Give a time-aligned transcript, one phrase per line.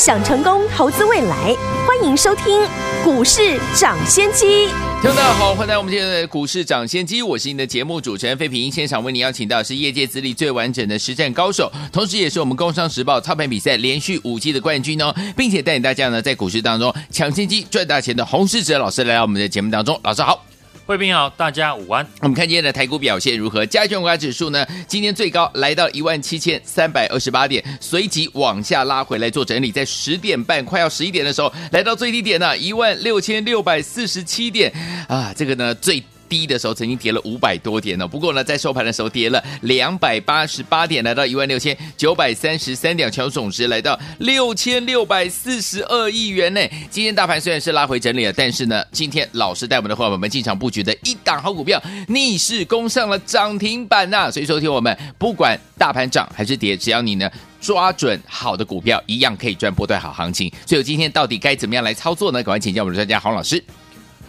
[0.00, 1.54] 想成功投资未来，
[1.86, 2.66] 欢迎收听
[3.04, 4.68] 股市涨先机。
[5.02, 8.72] 听众大家好，欢迎来我们今天的股市涨先机，我是您的节目主持人费平。
[8.72, 20.42] 现场为您邀请到是业界资历最完整的实战高手，同时也是我们工商时报操盘比赛连续五季的冠军哦，并且带领大家呢在股市当中抢先机赚大钱的洪世哲老师来到我们的节目当中，老师好。
[20.90, 22.04] 贵宾好，大家午安。
[22.20, 23.64] 我们看今天的台股表现如何？
[23.64, 24.66] 加权股价指数呢？
[24.88, 34.72] 今天最高来到一万七千三百二十八点，随即往下拉回来做整理，在十点半快要十一点的时候，来到最低点呢一万六千六百四十七点
[35.06, 36.02] 啊，这个呢最。
[36.30, 46.60] 低的时候曾经跌了五百多点呢，不过呢，在收盘的时候跌了两百八十八点，来到一万六千九百三十三点，成交总值来到六千六百四十二亿元呢。
[46.88, 57.28] 今天大盘虽然是拉回整理了，但是呢，今天老师带我们的伙伴们进场布局的一档好股票逆势攻上了涨停板呐、所以说，听我们不管大盘涨还是跌，只要你呢
[57.60, 60.50] 抓准好的股票，一样可以赚波段好行情。
[60.64, 62.40] 所以今天到底该怎么样来操作呢？
[62.42, 63.62] 赶快请教我们的专家黄老师。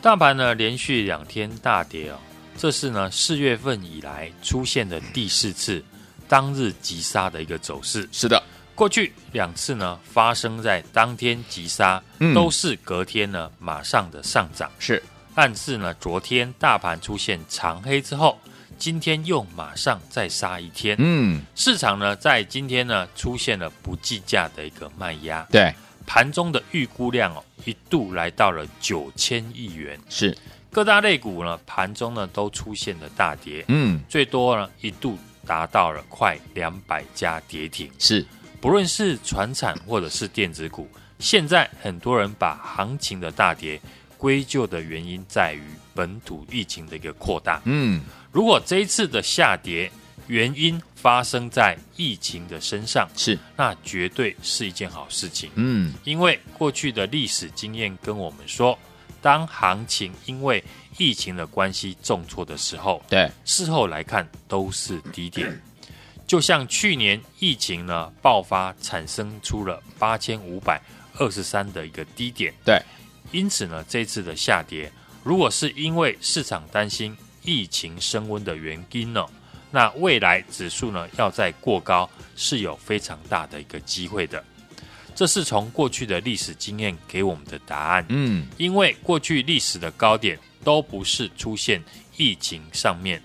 [0.02, 2.18] 大盘呢连续两天大跌哦，
[2.58, 5.84] 这是呢四月份以来出现的第四次
[6.28, 8.10] 当日急杀的一个走势。
[8.12, 8.42] 是的，
[8.74, 12.02] 过去两次呢发生在当天急杀，
[12.34, 14.72] 都是隔天呢马上的上涨。
[14.80, 15.02] 是，
[15.36, 18.40] 但是呢昨天大盘出现长黑之后，
[18.80, 20.96] 今天又马上再杀一天。
[20.98, 25.46] 嗯，市场呢在今天呢出现了不计价的一个卖压。
[25.52, 25.72] 对。
[26.14, 29.98] 盘中的预估量哦，一度来到了九千亿元。
[30.10, 30.38] 是
[30.70, 33.64] 各大类股呢，盘中呢都出现了大跌。
[33.70, 37.90] 嗯，最多呢一度达到了快两百家跌停。
[37.98, 38.26] 是，
[38.60, 40.86] 不论是传产或者是电子股，
[41.18, 43.80] 现在很多人把行情的大跌
[44.18, 45.64] 归咎的原因在于
[45.96, 47.62] 本土疫情的一个扩大。
[47.64, 48.02] 嗯，
[48.34, 49.90] 如果这一次的下跌，
[50.32, 55.52] 原因发生在疫情的身上，是那绝对是一件好事情。
[55.56, 58.80] 嗯，因为过去的历史经验跟我们说，
[59.22, 60.64] 当行情因为
[60.98, 65.62] 疫情的关系重挫的时候，对，事后来看都是低点。
[66.26, 70.82] 就像去年疫情呢爆发，产生出了八千五百
[71.18, 72.54] 二十三的一个低点。
[72.64, 72.82] 对，
[73.34, 74.90] 因此呢，这次的下跌，
[75.26, 79.26] 如果是因为市场担心疫情升温的原因呢？
[79.72, 84.44] 那未来指数呢，要再过高是有非常大的一个机会的，
[85.16, 88.06] 这是从过去的历史经验给我们的答案。
[88.10, 91.82] 嗯，因为过去历史的高点都不是出现
[92.18, 93.22] 疫情上面，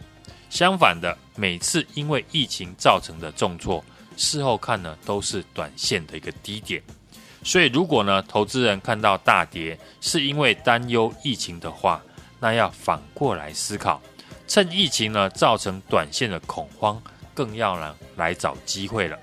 [0.48, 3.84] 相反的，每次因为疫情造成的重挫，
[4.16, 6.80] 事后看呢都是短线的一个低点。
[7.42, 12.00] 所以如果呢投资人看到大跌是因为担忧疫情的话，
[12.38, 14.00] 那要反过来思考。
[14.46, 17.02] 趁疫情呢造成短线的恐慌，
[17.34, 19.18] 更要呢来找机会了。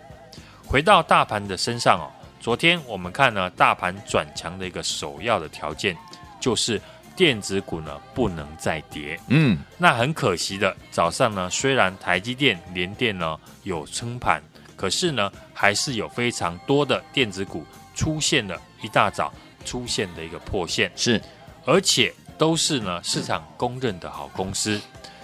[0.66, 2.08] 回到大盘的身上哦，
[2.40, 5.96] 昨天我们看呢大盘转强的一个首要的条件，
[6.40, 6.82] 就是
[7.16, 9.20] 电子股呢不能再跌。
[9.28, 14.42] 嗯，那很可惜的，早上呢虽然台积电、联电呢有撑盘，
[14.76, 17.64] 可是呢还是有非常多的电子股
[17.96, 19.32] 出现了一大早
[19.64, 21.22] 出现的一个破线，是，
[21.66, 24.82] 而且都是呢市场公认的好公司。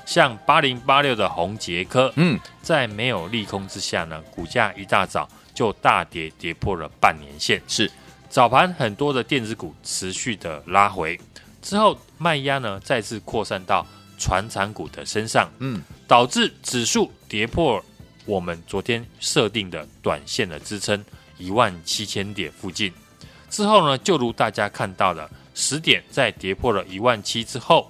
[0.09, 7.61] 像八零八六的宏杰科，嗯，在没有利空之下呢，股价一大早就大跌，跌破了半年线。
[7.67, 7.91] 是
[8.27, 11.15] 早盘很多的电子股持续的拉回
[11.61, 13.85] 之后，卖压呢再次扩散到
[14.17, 17.79] 传产股的身上，嗯，导致指数跌破
[18.25, 21.05] 我们昨天设定的短线的支撑
[21.37, 22.91] 一万七千点附近。
[23.51, 27.87] 之后呢，就如大家看到的，十点在跌破了一万七之后。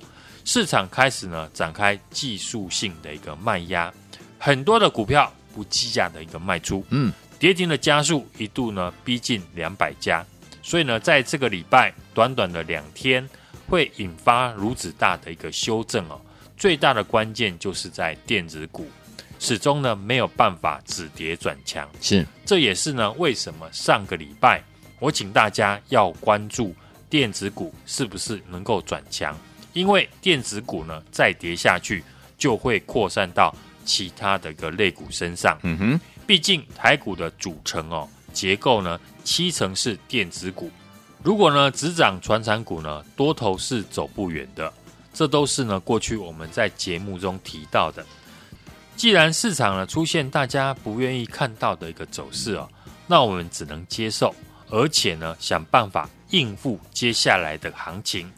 [0.51, 3.93] 市场开始呢展开技术性的一个卖压，
[4.39, 10.25] 很多的股票不计价的一个卖出，嗯，跌停的加速一度呢逼近两百家，
[10.63, 13.29] 所以呢在这个礼拜短短的两天
[13.67, 16.19] 会引发如此大的一个修正哦，
[16.57, 18.89] 最大的关键就是在电子股
[19.37, 24.63] 始终呢没有办法止跌转强，是，这也是呢为什么上个礼拜
[24.97, 26.75] 我请大家要关注
[27.07, 29.37] 电子股是不是能够转强。
[29.79, 32.03] 因为电子股呢再跌下去，
[32.37, 33.55] 就会扩散到
[33.85, 35.57] 其他的一个类股身上。
[35.63, 40.69] 嗯哼，毕竟台股的组成哦结构呢七成是电子股，
[41.23, 44.73] 如果呢只涨传产股呢多头是走不远的。
[45.13, 48.05] 这都是呢过去我们在节目中提到的。
[48.97, 52.69] 既然市场呢出现大家不愿意看到的一个走势哦，
[53.07, 54.35] 那我们只能接受，
[54.69, 58.29] 而且呢想办法应付接下来的行情。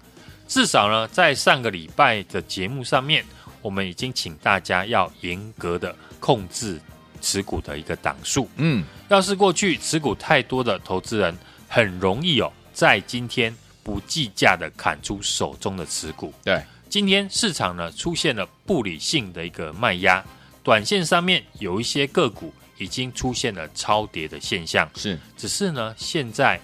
[0.52, 3.24] 至少呢，在上个礼拜的节目上面，
[3.62, 6.78] 我们已经请大家要严格的控制
[7.22, 8.50] 持股的一个档数。
[8.58, 11.34] 嗯，要是过去持股太多的投资人，
[11.70, 16.34] 很容易哦，在今天不计价的砍出手中的持股。
[16.44, 20.22] 对，今天市场呢出现了不理性的一个卖压，
[20.62, 24.90] 短线上面有一些个股已经出现了超跌的现象。
[24.98, 26.58] 是，只是呢，现在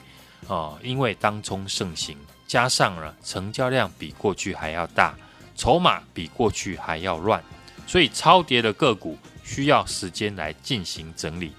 [0.46, 2.18] 啊、呃，因为当冲盛行。
[2.48, 5.14] 加上了成交量比过去还要大，
[5.56, 7.44] 筹码比过去还要乱，
[7.86, 11.52] 所以超跌的个股需要时间来进行整理。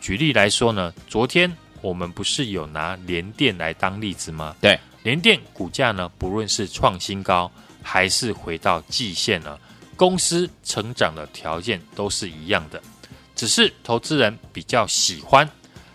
[0.00, 4.54] 举例来说呢，昨天我们不是有拿联电来当例子吗？
[4.60, 7.50] 对，联电股价呢，不论是创新高
[7.82, 9.58] 还是回到季线呢，
[9.96, 12.80] 公司成长的条件都是一样的，
[13.34, 15.48] 只是投资人比较喜欢。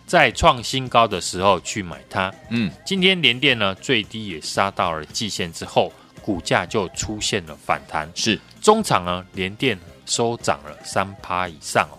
[0.05, 5.91] 在创新高的时候去买它，嗯，今天联电呢最低也杀到了季线之后，
[6.21, 11.97] 股价就出现了反弹，是中场呢联电收涨了三趴以上哦。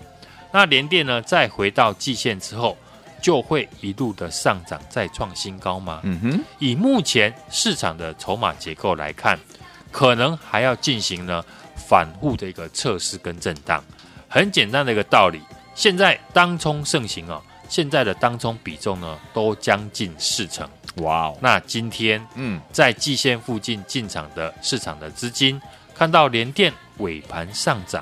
[0.52, 2.76] 那联电呢再回到季线之后，
[3.20, 6.00] 就会一路的上涨再创新高吗？
[6.04, 9.38] 嗯哼，以目前市场的筹码结构来看，
[9.90, 11.42] 可能还要进行呢
[11.74, 13.82] 反复的一个测试跟震荡。
[14.28, 15.40] 很简单的一个道理，
[15.74, 17.42] 现在当冲盛行哦。
[17.69, 20.69] 现在的当中比重呢，都将近四成。
[20.96, 21.38] 哇哦！
[21.40, 25.61] 那今天，嗯，在季线附近进场的市场的资金，
[25.93, 28.00] 看到联电尾盘上涨，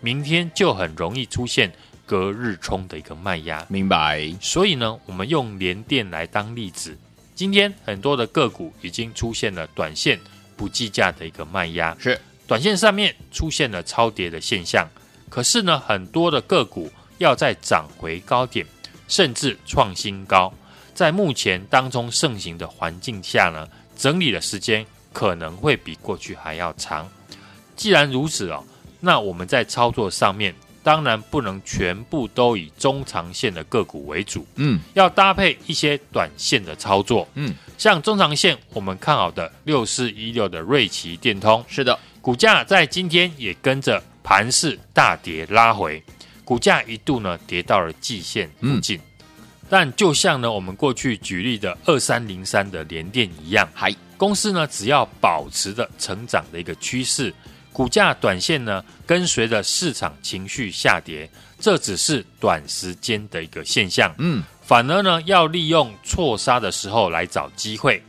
[0.00, 1.72] 明天就很容易出现
[2.04, 3.64] 隔日冲的一个卖压。
[3.68, 4.28] 明白。
[4.40, 6.98] 所以呢，我们用联电来当例子，
[7.36, 10.18] 今天很多的个股已经出现了短线
[10.56, 14.88] 不计价的一个卖压，是短线上面出现了超跌的现象。
[15.28, 18.66] 可是呢，很多的个股要再涨回高点。
[19.12, 20.50] 甚至创新高，
[20.94, 27.06] 在目前当中盛行的环境下呢，整理的时间可能会比过去还要长。
[27.76, 28.64] 既然如此哦，
[29.00, 46.02] 那我们在操作上面当然不能全部都以中长线的个股为主，嗯，要搭配一些短线的操作，嗯，像中长线我们看好的六四一六的瑞奇电通，是的，股价在今天也跟着盘势大跌拉回。
[46.52, 49.24] 股价一度呢跌到了季线附近，嗯、
[49.70, 57.32] 但就像呢我们过去举例的二三零三的联电一样，还公司呢只要保持着成长的一个趋势，
[57.72, 61.26] 股价短线呢跟随着市场情绪下跌，
[61.58, 64.14] 这只是短时间的一个现象。
[64.18, 68.02] 嗯，反而呢要利用错杀的时候来找机会。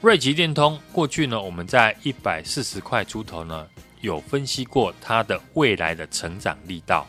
[0.00, 3.66] 瑞奇电通过去呢我们在一百四十块出头呢
[4.00, 7.04] 有分析过它的未来的成长力道。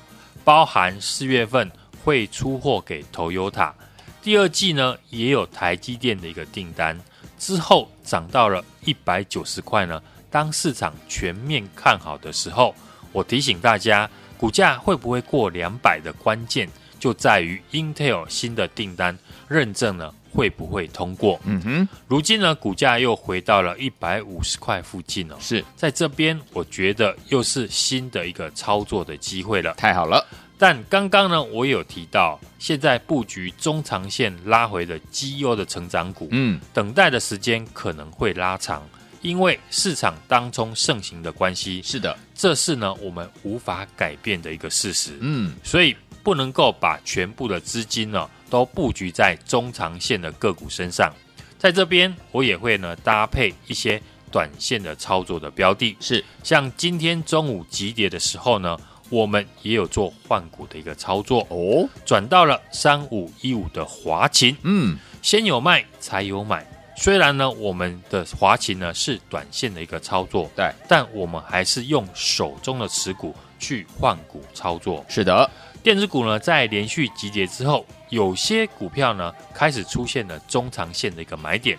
[0.45, 1.69] 包含四月份
[2.03, 3.74] 会出货给 Toyota，
[4.21, 6.97] 第二季呢也有台积电的一个订单，
[7.39, 10.01] 之后涨到了一百九十块呢。
[10.30, 12.75] 当市场全面看好的时候，
[13.12, 14.07] 我提醒大家，
[14.38, 16.69] 股价会不会过两百的关键
[17.00, 19.18] 就在于 Intel 新的订单
[19.48, 21.40] 认证呢会不会通过？
[21.46, 29.74] 嗯哼，如今呢股价又回到了一百五十块附近哦，是在这边，我觉得又是新的一个操作的机会了。
[29.76, 30.26] 太好了。
[30.58, 38.82] 但刚刚呢，我有提到，现在布局中长线拉回的绩优的成长股，嗯，等待的时间可能会拉长，
[39.22, 41.82] 因为市场当中盛行的关系。
[41.82, 45.18] 是的，这是呢我们无法改变的一个事实。
[45.20, 51.14] 嗯，所以不能够把全部的资金呢都布局在中长线的个股身上。
[51.58, 58.78] 在这边，我也会呢搭配一些短线的操作的标的，是像今天中午急跌的时候呢。
[59.12, 66.66] 我们也有做换股的一个操作哦，转到了三五一五的华勤，嗯，先有卖才有买。
[66.98, 75.06] 虽然呢，我们的华勤呢是短线的一个操作，对，但我们还是用手中的持股去换股操作。
[75.08, 75.48] 是的，
[75.84, 81.77] 电子股呢在连续急跌之后，有些股票呢开始出现了中长线的一个买点，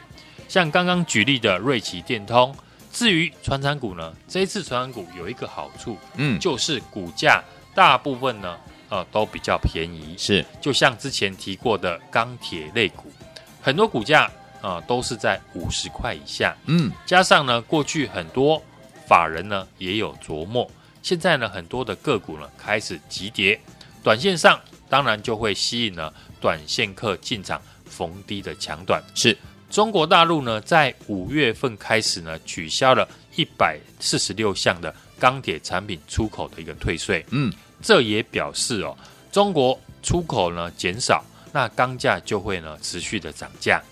[0.49, 2.55] 像刚刚举例的瑞奇电通。
[2.93, 8.57] 至于传产股呢，这一次传产股有一个好处，嗯，就是股价大部分呢，
[8.89, 10.15] 呃，都比较便宜。
[10.17, 13.13] 是，就像之前提过的钢铁类股，
[13.61, 14.23] 很多股价
[14.63, 16.57] 啊、呃、都是在五十块以下。
[16.65, 18.63] 嗯，加上呢，过去很多
[19.07, 20.67] 法人呢也有琢磨，
[21.03, 23.61] 现在呢很多的个股呢开始急跌，
[24.03, 24.59] 短线上
[24.97, 26.11] 当然就会吸引了
[26.41, 29.05] 短线客进场逢低的抢短。
[29.15, 29.37] 是。
[29.69, 37.23] 中国大陆呢，在五月份开始呢，取消了一百四十六项的钢铁产品出口的一个退税。
[37.29, 38.97] 嗯，这也表示哦，
[39.31, 41.23] 中国出口呢减少，
[41.53, 43.83] 那钢价就会呢持续的涨价，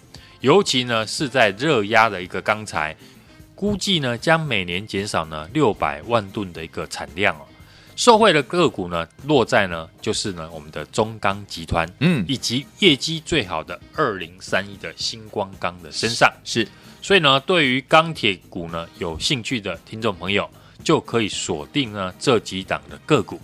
[0.41, 2.97] 尤其呢是在热压的一个钢材，
[3.55, 7.45] 估计呢将每年减少呢六百万吨的一个产量哦。
[7.97, 16.67] 受惠的个股呢，落在呢就是呢我们的中钢集团，嗯，以及业绩最好的二零三一的新光钢的身上是，
[17.01, 20.51] 所以呢，对于钢铁股呢有兴趣的听众朋友，
[20.83, 23.41] 就可以锁定呢这几档的个股。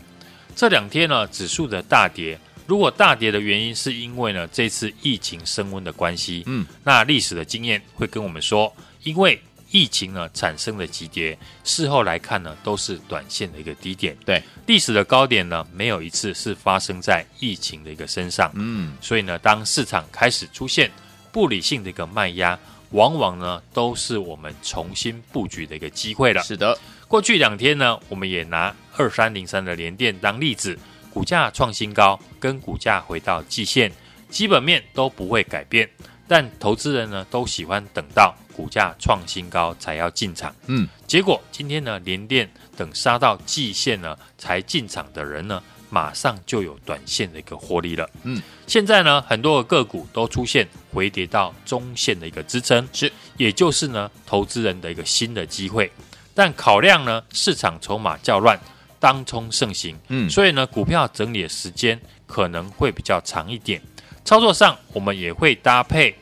[0.57, 8.73] 这两天呢指数的大跌，如果大跌的原因是因为呢这次疫情升温的关系，嗯，那历史的经验会跟我们说，
[9.05, 9.41] 因为。
[9.71, 14.17] 疫情呢产生的急跌，事后来看呢，都是短线的一个低点。
[14.25, 18.51] 对，历史的高点呢，没有一次是发生在疫情的一个身上。
[18.55, 20.91] 嗯，所以呢，当市场开始出现
[21.31, 22.59] 不理性的一个卖压，
[22.91, 26.43] 往往呢，都是我们重新布局的一个机会了。
[26.43, 30.77] 是的，过去两天呢，我们也拿二三零三的联电当例子，
[31.13, 33.93] 股价创新高，跟股价回到季线，
[34.29, 35.89] 基本面都不会改变。
[36.31, 40.55] 但投资人呢，都喜欢等到股价创新高才要进场。
[40.67, 48.09] 嗯，结果今天呢，联电等杀到季线呢才进场的人呢，马上就有短线的一个获利了。
[48.23, 55.91] 嗯，现在呢，很多的个股都出现回跌到中线的一个支撑，是，也就是呢，投资人的一个新的机会。
[56.33, 58.57] 但考量呢，市场筹码较乱，
[59.01, 63.83] 当冲盛行，嗯，所以呢，股票整理的时间可能会比较长一点。
[64.23, 66.15] 操作上，我们也会搭配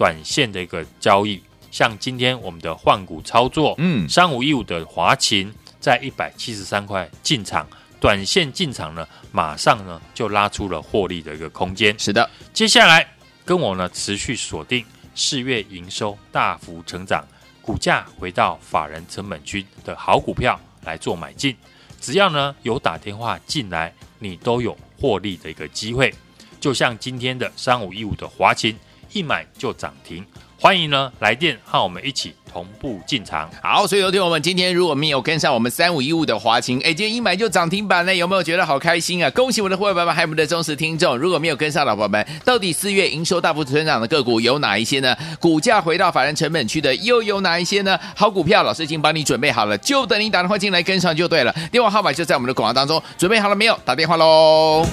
[0.00, 1.38] 短线的一个交易，
[1.70, 7.68] 像今天我们的换股操作，嗯，三五一五的华勤在一百七十三块进场，
[8.00, 11.94] 短线进场呢，马上呢就拉出了获利的一个空间。
[11.98, 13.06] 是的，接下来
[13.44, 14.82] 跟我呢持续锁定
[15.14, 17.22] 四月营收大幅成长，
[17.60, 21.54] 股价回到法人成本区的好股票来做买进，
[22.00, 26.10] 只要呢有打电话进来，你都有获利的一个机会。
[26.58, 28.74] 就像今天的三五一五的华勤，
[29.12, 30.24] 一买就涨停，
[30.58, 33.50] 欢迎呢来电和我们一起同步进场。
[33.62, 39.28] 好，所以有听我们今天如果没有跟上我们三五一五的华勤，哎，今天一买就涨停板呢，有没有觉得好开心啊？
[39.30, 41.18] 恭喜我们的伙伴们，还有我们的忠实听众。
[41.18, 45.16] 如果没有跟上的伙伴们，到底四月营收大幅成长的个股有哪一些呢？
[45.40, 47.98] 股价回到法人成本区的又有哪一些呢？
[48.14, 51.52] 好股票，老师已经帮你准备好了，就等你打电话进来跟上就对了。
[51.72, 53.76] 电话号码就在我们的广告当中，准备好了没有？
[53.84, 54.86] 打电话喽！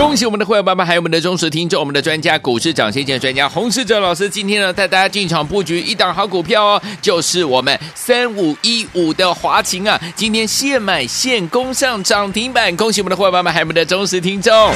[0.00, 14.74] 恭喜我们的会员爸爸，还有我们的忠实听众，我们的专家股市涨先见专家洪世哲老师，今天呢带大家进场布局一档好股票哦，就是我们三五一五的华勤啊，今天现买现攻上涨停板，恭喜我们的会员爸爸，还有我们的忠实听众。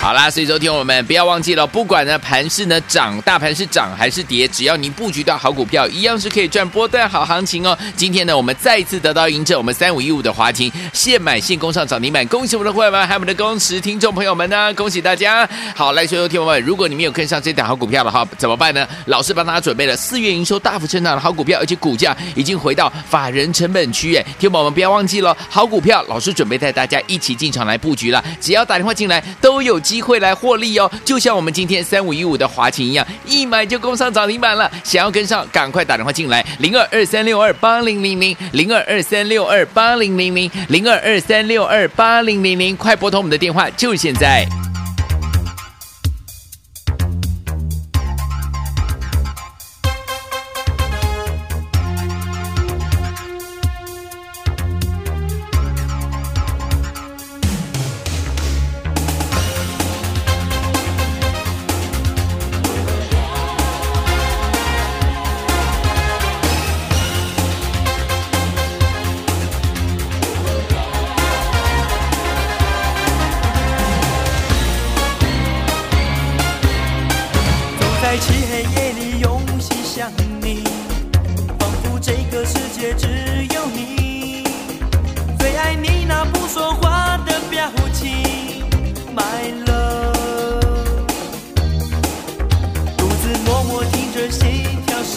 [0.00, 7.76] 好啦，所以昨天我们不要忘记了，不管呢盘是呢涨，大盘是涨还是跌，只要你布局到好股票，一样是可以赚波段好行情哦。
[7.96, 15.46] 今天呢，我们再一次得到印证，我们三五一五的华勤现买现攻上涨停板，恭喜我们的会员们，还有我们的忠实听众朋友们呢，恭喜大家！
[15.74, 18.86] 好，来，所有听友们，如果你没有跟上这档好股票的话，怎么办呢？
[19.06, 29.80] 老师帮大家准备了四月营收大幅成长的好股票，而且股价已经回到法人成本区，哎，听众朋友们不要忘记了，好股票，老师准备带大家一起进场来布局了，只要打电话进来都有。
[29.88, 34.70] 机会来获利哦，就像我们今天三五一五的华勤一样，一买就攻上涨停板了。
[34.84, 44.67] 想要跟上，赶快打电话进来，零二二三六二八零零零，零二二三六二八零零零，零二二三六二八零零零，快拨通我们的电话，就是现在。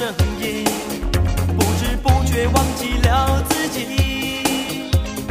[0.02, 0.66] 声音
[1.56, 3.86] 不知不觉忘记了自己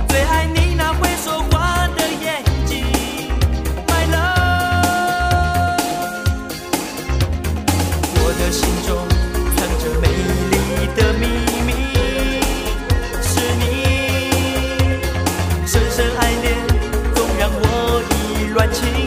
[0.06, 2.86] 最爱你那会说话的眼睛
[3.88, 5.82] my love
[8.14, 8.96] 我的心中
[9.56, 10.06] 藏着美
[10.52, 10.54] 丽
[10.94, 11.26] 的秘
[11.66, 11.70] 密
[13.20, 13.62] 是你。
[15.66, 16.54] 深深爱恋
[17.16, 18.99] 总让我意乱情。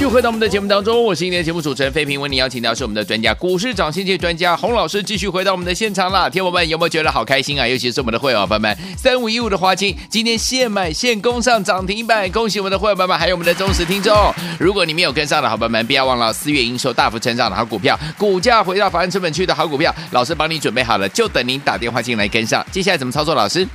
[0.00, 6.30] 又回到我们的节目当中，我是今天的节目主持人费平，为你邀请到是我们的专家，股市涨先机专家洪老师，继续回到我们的现场了。
[6.30, 7.68] 听友们有没有觉得好开心啊？
[7.68, 14.16] 尤其是我们的会员朋友们，三五一五的华勤今天现买现攻上涨停板，恭喜我们的会员朋友们，还有我们的忠实听众。
[14.58, 22.64] 如果你没有跟上的好朋友们，不要忘了四月营收大幅成长的好股票，股价回到法人成本区的好股票，老师帮你准备好了，就等您打电话进来跟上。
[22.72, 23.34] 接下来怎么操作？
[23.34, 23.68] 老师？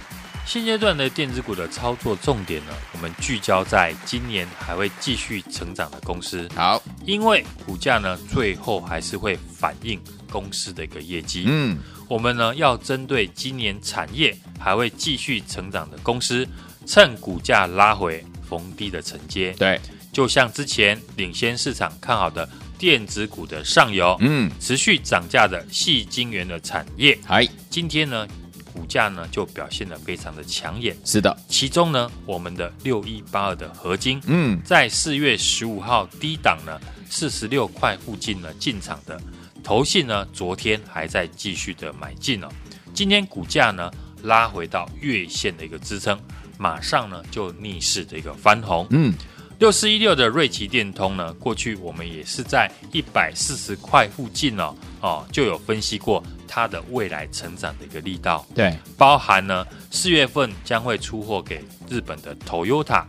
[0.46, 6.48] 现阶段的电子股的操作重点呢，我们聚焦在今年还会继续成长的公司。
[6.56, 10.00] 好，因为股价呢，最后还是会反映
[10.30, 11.46] 公司的一个业绩。
[11.48, 16.48] 嗯，我们呢要针对今年产业还会继续成长的公司，
[16.86, 19.52] 趁股价拉回逢低的承接。
[19.54, 19.82] 对，
[20.14, 22.48] 就像之前领先市场看好的
[22.78, 27.18] 电子股的上游，嗯，持续涨价的细晶圆的产业。
[27.26, 28.28] 嗨，今天呢，
[28.76, 36.78] 股价呢就表现得非常的抢眼，是的，其中呢，我们的六一八二的合金，嗯，在四月十五号低档呢
[37.10, 39.20] 四十六块附近呢进场的，
[39.64, 42.50] 投信呢昨天还在继续的买进哦，
[42.94, 43.90] 今天股价呢
[44.24, 46.20] 拉回到月线的一个支撑，
[46.58, 49.14] 马上呢就逆势的一个翻红，嗯，
[49.58, 56.22] 六四一六的瑞奇电通呢，过去我们也是在一百四十块附近哦，哦就有分析过。
[56.48, 63.04] 它的未来成长的一个力道，对，包含呢四月份将会出货给日本的 Toyota，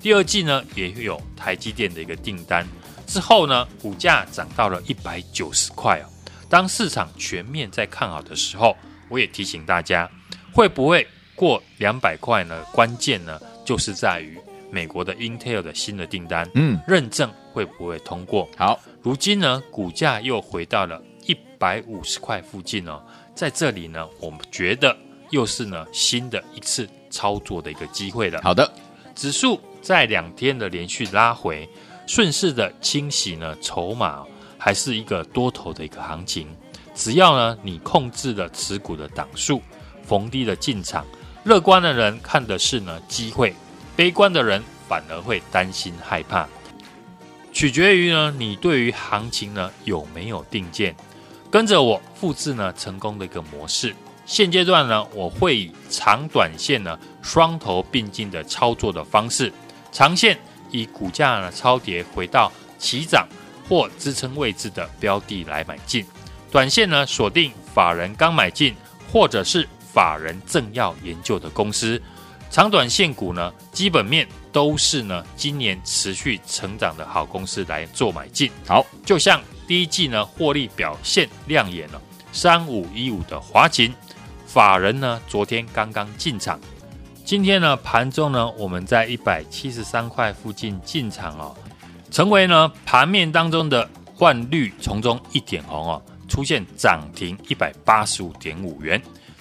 [0.00, 2.66] 第二季呢也有台积电的一个订单，
[3.06, 6.06] 之后呢股价涨到了一百九十块哦。
[6.48, 8.76] 当市场全面在看好的时候，
[9.08, 10.08] 我也提醒大家，
[10.52, 12.62] 会不会过两百块呢？
[12.72, 14.38] 关键呢就是在于
[14.70, 18.48] 美国的 Intel 的新的订单，嗯，认证会不会通过？
[18.56, 21.02] 好，如今呢股价又回到了。
[21.56, 23.00] 一百五十块附近哦，
[23.34, 24.94] 在这里呢，我们觉得
[25.30, 28.42] 又是呢新的一次操作的一个机会了。
[28.42, 28.70] 好的，
[29.14, 31.66] 指数在两天的连续拉回，
[32.06, 34.22] 顺势的清洗呢筹码，
[34.58, 36.46] 还是一个多头的一个行情。
[36.94, 39.62] 只要呢你控制了持股的档数，
[40.04, 41.06] 逢低的进场，
[41.44, 43.54] 乐观的人看的是呢机会，
[43.96, 46.46] 悲观的人反而会担心害怕。
[47.50, 50.94] 取决于呢你对于行情呢有没有定见。
[51.56, 53.96] 跟着我复制呢成功的一个模式。
[54.26, 59.50] 现阶段呢，我会以长短线呢双头并进的操作的方式，
[59.90, 60.38] 长线
[60.70, 63.26] 以股价呢超跌回到起涨
[63.66, 66.04] 或支撑位置的标的来买进，
[66.50, 68.74] 短线呢锁定法人刚买进
[69.10, 71.98] 或者是法人正要研究的公司。
[72.50, 78.50] 长短线股呢基本面都是呢今年持续成长的好公司来做买进。
[78.68, 79.40] 好，就像。
[79.66, 82.00] 第一季呢，获利表现亮眼了。
[82.32, 83.92] 三五一五的华勤，
[84.46, 86.60] 法人呢昨天刚刚进场，
[87.24, 91.56] 今天呢盘中呢我们在一百七十三块附近进场哦，
[92.10, 99.00] 成为呢盘面当中的换绿从中一点红哦，出现涨停一百八十五点五元。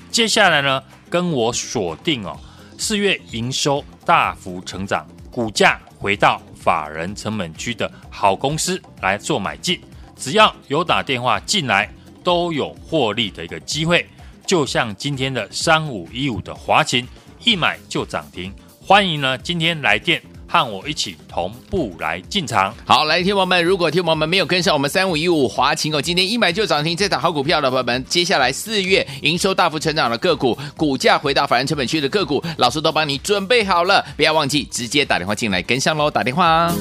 [0.10, 2.40] 接下来呢跟我锁定哦，
[2.78, 9.82] 四月营收大幅成长，股价回到法人成本区的好公司来做买进。
[10.16, 11.90] 只要有打电话进来，
[12.24, 14.06] 都有获利的一个机会。
[14.46, 17.08] 就像今天的三五一五的华勤，
[17.44, 18.54] 一买就涨停。
[18.80, 22.72] 欢迎呢，今天来电和我一起同步来进场。
[22.86, 36.72] 好，来，听友们，如果听友们没有跟上我们三五一五华勤哦，今天一买就涨停这档好股票的朋友们，接下来四月营收大幅成长的个股，股价回到法人成本区的个股，老师都帮你准备好了，不要忘记直接打电话进来跟上喽，打电话。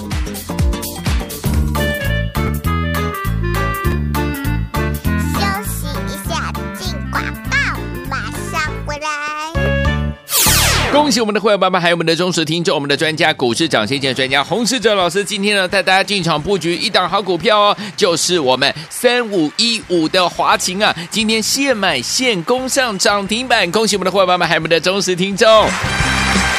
[10.95, 25.69] 恭喜我们的会员爸爸，还有我们的忠实听众，我们的专家股市涨先见专家洪世哲老师，今天呢带大家进场布局一档好股票哦，就是我们三五一五的华勤啊，今天现买现攻上涨停板，恭喜我们的会员爸爸，还有我们的忠实听众。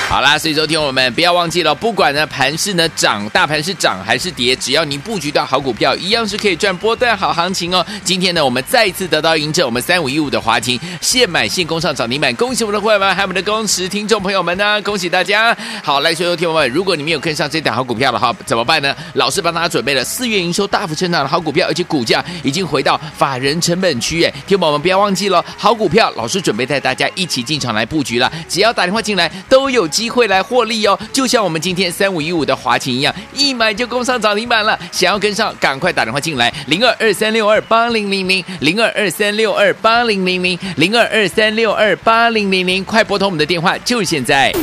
[0.08, 7.86] 好啦，所以说听我们不要忘记了，不管呢盘是呢涨，大盘是涨还是跌，只要你布局到好股票，一样是可以赚波段好行情哦。
[8.04, 15.58] 今天呢，我们再一次得到印证，我们三五一五的华勤现买现攻上涨停板，恭喜我们的会员们，还有我们的忠实听众朋友们呢，恭喜大家！
[15.84, 18.96] 好，来，所以说听我们，如果你没有跟上这档好股票的话，怎么办呢？
[19.16, 34.78] 老师帮大家准备了四月营收大幅成长的好股票，而且股价已经回到法人成本区，哎，听我们不要忘记了，好股票，老师准备带大家一起进场来布局了，只要打电话进来都有机会来获利哦，就像我们今天三五一五的华勤一样，一买就攻上涨停板了。
[34.92, 44.54] 想要跟上，赶快打电话进来，零二二三六二八零零零，零二二三六二八零零零，零二二三六二八零零零，快拨通我们的电话，就现在。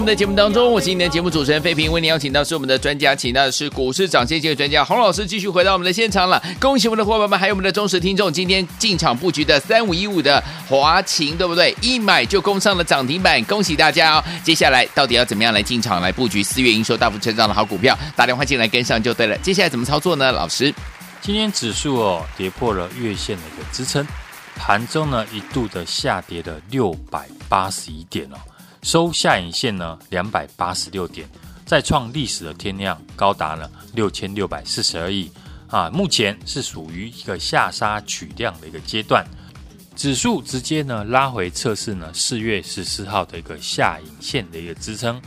[0.00, 6.42] 我们的节目当中，我是今天的节目主持人费平，为您邀请到是我们的专家，请到的是股市涨先机的专家洪老师，继续回到我们的现场了。
[6.58, 11.76] 恭喜我们的伙伴们，还有我们的忠实听众，今天进场布局的三五一五的华勤，对不对？
[11.82, 14.24] 一买就攻上了涨停板，恭喜大家哦！
[14.42, 17.94] 接下来到底要怎么样来进场来布局四月营收大幅成长的好股票？
[18.16, 19.36] 打电话进来跟上就对了。
[19.42, 20.32] 接下来怎么操作呢？
[20.32, 20.74] 老师？
[21.20, 24.06] 今天指数哦跌破了月线的一个支撑，
[24.56, 28.38] 盘中呢一度的下跌了六百八十一点哦，
[28.82, 31.28] 收下影线呢两百八十六点，
[31.66, 35.30] 再创历史的天量，高达了六千六百四十二亿
[35.68, 35.90] 啊！
[35.90, 39.24] 目前是属于一个下杀取量的一个阶段，
[39.94, 45.20] 指数直接呢拉回测试呢四月十四号的一个下影线的一个支撑。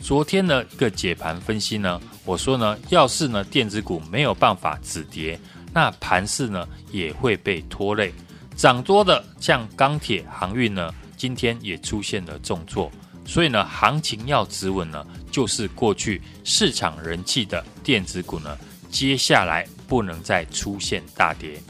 [0.00, 5.40] 昨天的一个解盘分析呢，我说呢，要是呢电子股没有办法止跌，
[5.72, 8.12] 那盘势呢也会被拖累。
[8.54, 12.90] 涨多的像钢铁、航运呢，今天也出现了重挫。
[13.26, 18.56] 所以呢，行情要止稳呢，就是过去市场人气的电子股呢，
[18.88, 21.60] 接下来不能再出现大跌。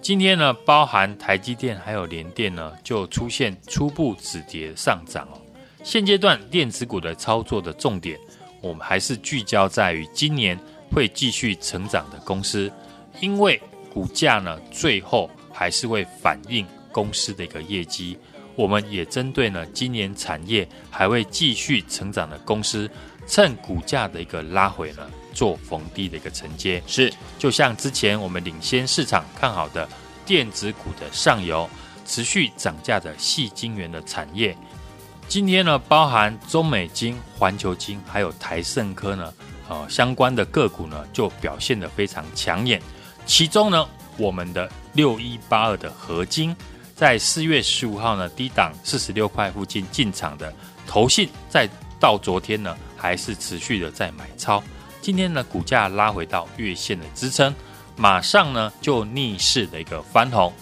[0.00, 5.40] 今天呢，包含台积电还有联电呢，就出现初步止跌上涨哦。
[5.82, 8.16] 现阶段电子股的操作的重点，
[8.60, 10.56] 我们还是聚焦在于今年
[10.92, 12.70] 会继续成长的公司，
[13.20, 13.60] 因为
[13.92, 18.16] 股价呢最后还是会反映公司的一个业绩。
[18.60, 22.90] 我们也针对呢今年产业还会继续成长的公司，
[23.26, 26.82] 趁股价的一个拉回呢做逢低的一个承接。
[26.86, 29.88] 是，就像之前我们领先市场看好的
[30.26, 31.66] 电子股的上游，
[32.04, 34.54] 持续涨价的细晶圆的产业。
[35.26, 39.32] 今天呢，包含中美晶、环球晶，还有台盛科呢，
[39.70, 42.78] 呃，相关的个股呢，就表现得非常抢眼。
[43.24, 46.54] 其中呢，我们的六一八二的合晶，
[47.00, 50.52] 在四月十五号呢，低档四十六块附近进场的
[50.86, 51.66] 投信，在
[51.98, 54.62] 到昨天呢，还是持续的在买超。
[55.00, 57.54] 今天呢，股价拉回到月线的支撑，
[57.96, 60.52] 马上呢就逆势的一个翻红。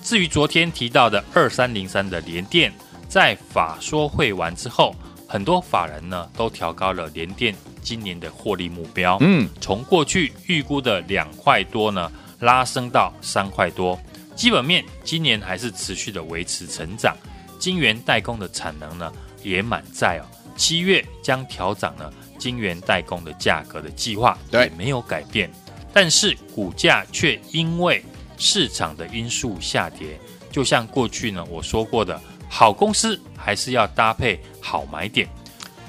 [0.00, 2.72] 至于昨天提到的二三零三的联电。
[3.08, 4.94] 在法说会完之后，
[5.26, 9.18] 很多法人呢都调高了联电今年的获利目标。
[9.22, 13.98] 嗯，从过去预估的两块多呢，拉升到三块多。
[14.40, 17.14] 基本面今年还是持续的维持成长，
[17.58, 20.24] 晶圆代工的产能呢也满载哦。
[20.56, 25.50] 七月将调涨呢晶圆代工的价格的计划也没有改变，
[25.92, 28.02] 但是股价却因为
[28.38, 30.18] 市场的因素下跌。
[30.50, 32.18] 就像过去呢我说过的。
[32.48, 35.28] 好公司还是要搭配好买点。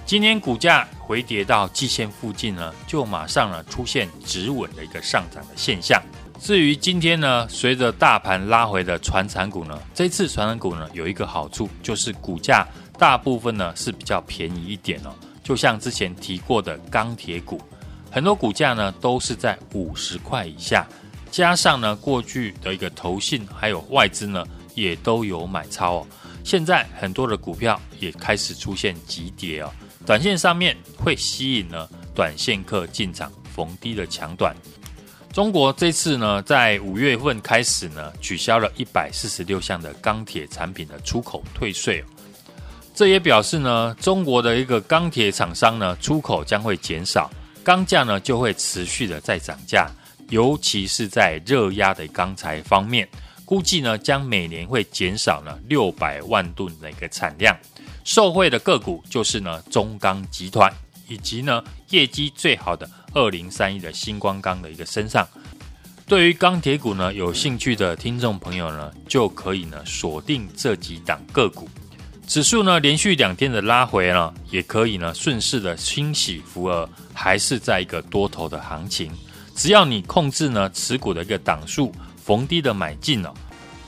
[0.05, 6.03] 今天股价回跌到季线附近呢，就马上呢出现止稳的一个上涨的现象。
[6.41, 15.13] 至于今天呢，随着大盘拉回的传产股呢，这次传产股呢有一个好处，就是股价大部分呢是比较便宜一点哦。
[15.43, 17.62] 就像之前提过的钢铁股，
[18.10, 20.88] 很多股价呢都是在五十块以下，
[21.30, 26.08] 加上呢过去的一个投信还有外资呢也都有买超哦。
[26.43, 29.71] 现在很多的股票也开始出现急跌哦，
[30.08, 34.56] 短线上面会吸引呢短线客进场逢低的抢短。
[35.32, 42.04] 中国这次呢，在五月份开始呢，取消了一百四十六项的钢铁产品的出口退税，
[42.94, 47.32] 这也表示呢，中国的一个钢铁厂商呢，出口将会减少，
[47.63, 49.89] 钢价呢就会持续的在涨价，
[50.30, 53.08] 尤其是在热压的钢材方面。
[53.46, 57.58] 估计呢，将每年会减少呢六百万吨的一个产量。
[58.04, 60.70] 受惠的个股就是呢中钢集团，
[61.12, 65.28] 以及呢业绩最好的二零三一的星光钢的一个身上。
[66.08, 71.67] 对于钢铁股呢有兴趣的听众朋友呢，就可以呢锁定这几档个股。
[72.26, 79.12] 指数呢连续两天的拉回呢，也可以呢顺势的清洗浮额，还是在一个多头的行情。
[79.56, 81.93] 只要你控制呢持股的一个档数。
[82.24, 83.34] 逢低的买进了，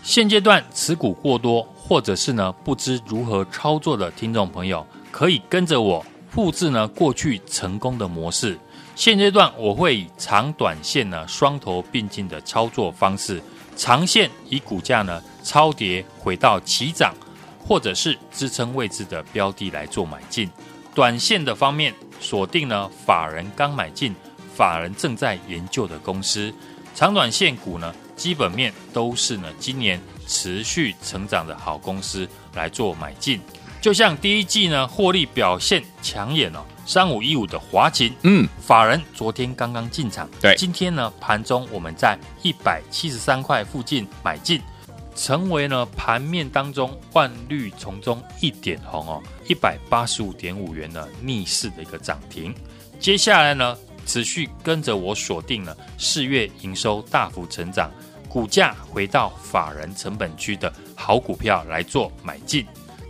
[0.01, 8.57] 现阶段持股过多，或者是呢不知如何操作的听众朋友，可以跟着我复制呢过去成功的模式。
[8.95, 13.39] 现阶段我会以长短线呢双头并进的操作方式，
[13.75, 17.13] 长线以股价呢超跌回到起涨
[17.59, 20.49] 或者是支撑位置的标的来做买进。
[20.95, 24.15] 短线的方面，锁定呢法人刚买进、
[24.55, 26.51] 法人正在研究的公司。
[26.95, 33.39] 长短线股呢，基本面都是呢今年持续成长的好公司来做买进。
[33.83, 44.61] 就像第一季呢获利表现抢眼哦，三五一五的华勤，嗯，法人昨天刚刚进场，对，今天呢盘中我们在一百七十三块附近买进，
[45.17, 52.55] 成为呢盘面当中万绿丛中一点红哦，一百八十五点五元呢逆势的一个涨停。
[53.01, 57.91] 接下来呢持续跟着我锁定了四月营收大幅成长，
[58.29, 62.65] 股价回到法人成本区的好股票来做买进。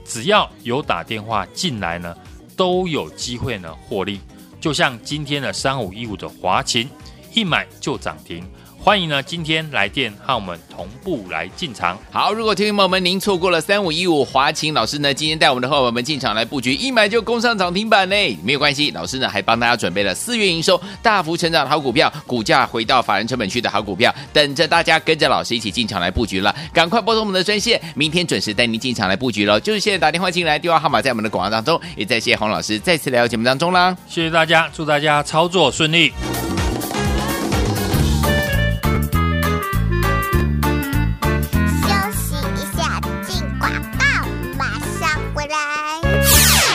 [0.06, 2.16] 只要有打电话进来呢，
[2.56, 4.20] 都有机会呢获利。
[4.60, 6.90] 就像今天的三五一五的华勤，
[7.34, 8.44] 一买就涨停。
[8.84, 11.98] 欢迎呢，今天来电和我们同步来进场。
[12.12, 26.54] 好，如果听众朋友们您错过了三五一五华勤老师呢，今天带我们的伙伴们进场来布局，一买就攻上涨停板呢，没有关系，老师呢还帮大家准备了四月营收大幅成长的好股票，股价回到法人成本区的好股票，等着大家跟着老师一起进场来布局了。
[26.74, 29.58] 赶快拨通我们的专线，明天准时带您进场来布局喽。
[29.62, 33.96] 就是现在打电话进来，电话号码在我们的广告当中，也在谢洪老师再次来到节目当中啦。
[34.10, 36.12] 谢谢大家，祝大家操作顺利。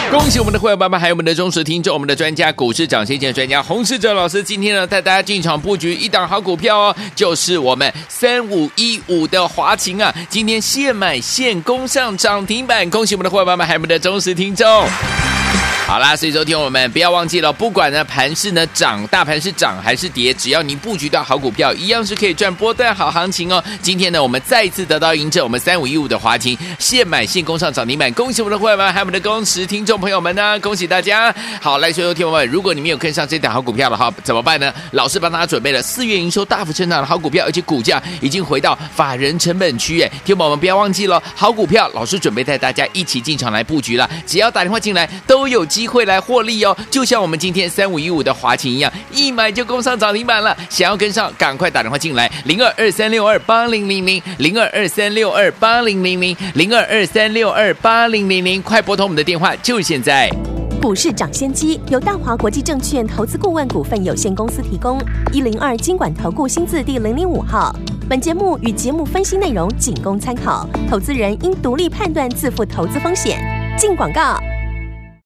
[0.10, 14.66] 恭喜我们的会员爸爸，还有我们的忠实听众，我们的专家股市涨先见专家洪世哲老师，今天呢带大家进场布局一档好股票哦，就是我们三五一五的华勤啊，今天现买现攻上涨停板，恭喜我们的会员爸爸，还有我们的忠实听众。
[15.88, 23.64] 好啦，所以昨天我们不要忘记了，不管呢盘是呢涨，大盘是涨还是跌，只要你布局到好股票，一样是可以赚波段好行情哦。
[23.80, 31.34] 今天呢，我们再一次得到印证，我们三五一五的华勤现买现攻上涨停板，恭喜我们的会员们，还有我们的忠实听众朋友们呢，恭喜大家！
[31.58, 34.70] 好，来，所有听众们，如果你没有跟上这档好股票的话，怎么办呢？
[34.90, 50.56] 老师帮大家准备了四月营收大幅成长的好股票，而且股价已经回到法人成本区，哎，听众朋友们不要忘记了，好股票，老师准备带大家一起进场来布局了，只要打电话进来都有机机会来获利哦，就像我们今天三五一五的华勤一样，一买就攻上涨停板了。
[50.68, 60.28] 想要跟上，赶快打电话进来，零二二三六二八零零零，零二二三六二八零零零，零二二三六二八零零零，快拨通我们的电话，就现在。
[60.82, 65.00] 股市涨先机由大华国际证券投资顾问股份有限公司提供，
[65.32, 67.72] 一零二经管投顾新字第零零五号。
[68.08, 73.38] 本节目与节目分析内容仅供参考，投资人应独立判断，自负投资风险。
[73.78, 74.40] 进广告。